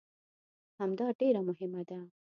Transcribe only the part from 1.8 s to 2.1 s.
ده.